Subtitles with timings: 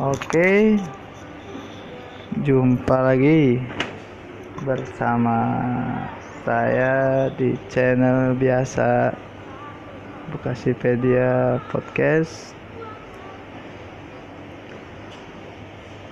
[0.00, 0.80] Oke,
[2.40, 3.60] jumpa lagi
[4.64, 5.36] bersama
[6.48, 9.12] saya di channel biasa
[10.32, 12.56] Bekasipedia Podcast.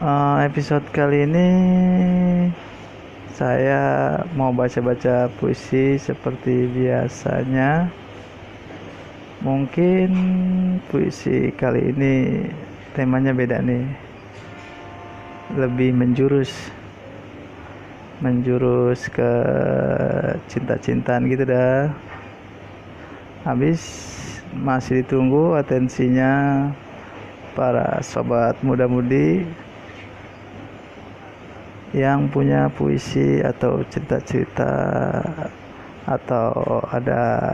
[0.04, 1.48] Uh, episode kali ini
[3.32, 7.88] saya mau baca-baca puisi seperti biasanya.
[9.40, 10.12] Mungkin
[10.92, 12.16] puisi kali ini
[12.94, 13.86] temanya beda nih.
[15.54, 16.50] Lebih menjurus
[18.20, 19.32] menjurus ke
[20.52, 21.88] cinta-cintaan gitu dah.
[23.48, 23.80] Habis
[24.52, 26.66] masih ditunggu atensinya
[27.56, 29.46] para sobat muda-mudi
[31.90, 34.72] yang punya puisi atau cerita-cerita
[36.06, 37.50] atau ada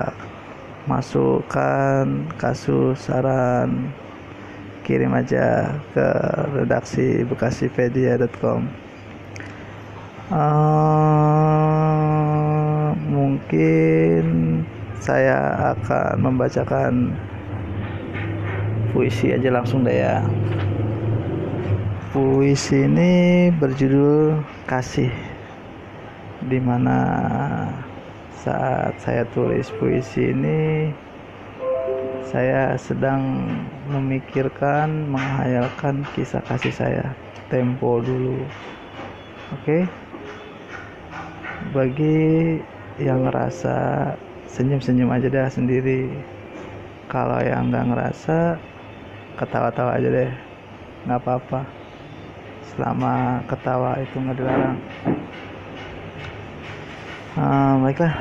[0.84, 3.90] masukan kasus saran
[4.86, 6.06] kirim aja ke
[6.54, 8.70] redaksi bekasipedia.com
[10.30, 11.66] uh,
[13.10, 14.62] mungkin
[15.02, 17.10] saya akan membacakan
[18.94, 20.24] puisi aja langsung deh ya.
[22.16, 25.12] Puisi ini berjudul kasih
[26.48, 26.98] di mana
[28.40, 30.94] saat saya tulis puisi ini
[32.26, 33.46] saya sedang
[33.86, 37.06] memikirkan, menghayalkan kisah kasih saya
[37.46, 38.42] tempo dulu.
[39.54, 39.62] Oke.
[39.62, 39.82] Okay?
[41.70, 42.18] Bagi
[42.98, 44.10] yang ngerasa
[44.50, 46.10] senyum-senyum aja dah sendiri.
[47.06, 48.58] Kalau yang nggak ngerasa
[49.38, 50.30] ketawa-tawa aja deh.
[51.06, 51.60] Nggak apa-apa.
[52.74, 54.78] Selama ketawa itu nggak dilarang.
[57.36, 58.14] Uh, baiklah,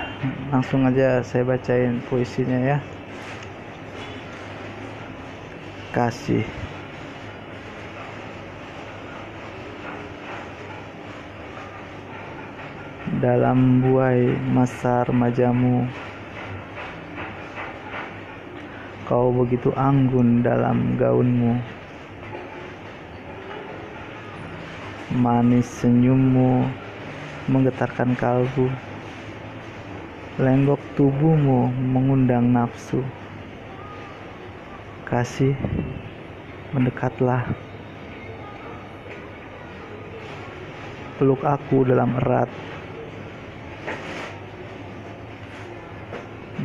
[0.51, 2.77] langsung aja saya bacain puisinya ya.
[5.95, 6.43] Kasih.
[13.23, 15.87] Dalam buai masa remajamu,
[19.07, 21.63] kau begitu anggun dalam gaunmu.
[25.15, 26.67] Manis senyummu
[27.47, 28.67] menggetarkan kalbu.
[30.43, 32.99] Lenggok tubuhmu mengundang nafsu
[35.05, 35.53] kasih
[36.73, 37.45] mendekatlah.
[41.21, 42.49] Peluk aku dalam erat.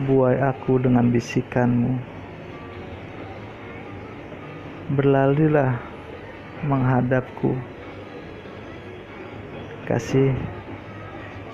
[0.09, 2.01] Buai aku dengan bisikanmu.
[4.97, 5.77] Berlalilah
[6.65, 7.53] menghadapku.
[9.85, 10.33] Kasih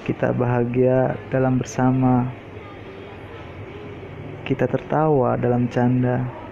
[0.06, 2.30] kita bahagia dalam bersama.
[4.46, 6.45] Kita tertawa dalam canda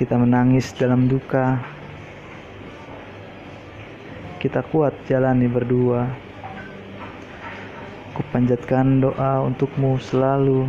[0.00, 1.60] kita menangis dalam duka,
[4.40, 6.08] kita kuat jalani berdua.
[8.16, 10.64] Kupanjatkan doa untukmu selalu,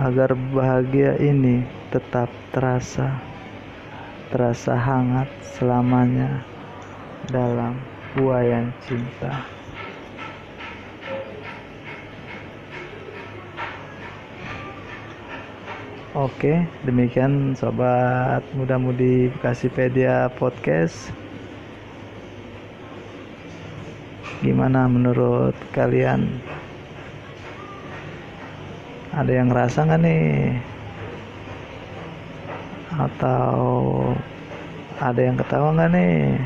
[0.00, 1.60] agar bahagia ini
[1.92, 3.20] tetap terasa,
[4.32, 5.28] terasa hangat
[5.60, 6.40] selamanya
[7.28, 7.76] dalam
[8.16, 9.44] buayan cinta.
[16.16, 21.12] Oke, demikian sobat muda-mudi Bekasipedia Podcast.
[24.40, 26.40] Gimana menurut kalian?
[29.12, 30.24] Ada yang ngerasa nggak nih?
[32.96, 33.60] Atau
[34.96, 36.40] ada yang ketawa nggak nih?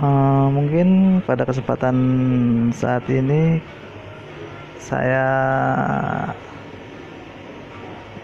[0.00, 1.92] Uh, mungkin pada kesempatan
[2.72, 3.60] saat ini
[4.80, 5.28] saya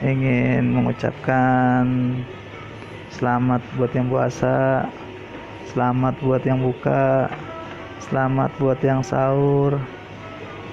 [0.01, 2.17] ingin mengucapkan
[3.13, 4.89] selamat buat yang puasa,
[5.69, 7.29] selamat buat yang buka,
[8.09, 9.77] selamat buat yang sahur,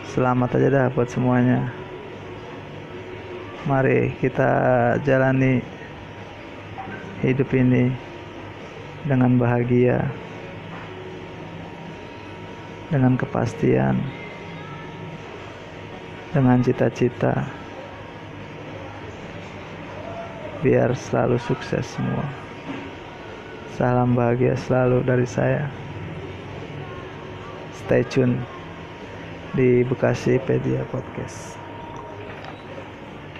[0.07, 1.67] selamat aja dah buat semuanya.
[3.67, 4.51] Mari kita
[5.03, 5.59] jalani
[7.19, 7.91] hidup ini
[9.03, 9.99] dengan bahagia
[12.93, 13.97] dengan kepastian,
[16.29, 17.49] dengan cita-cita,
[20.61, 22.21] biar selalu sukses semua.
[23.73, 25.65] Salam bahagia selalu dari saya.
[27.73, 28.37] Stay tune
[29.57, 31.57] di Bekasi Pedia Podcast.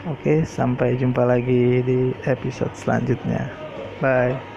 [0.10, 3.54] Oke, sampai jumpa lagi di episode selanjutnya.
[4.02, 4.53] Bye.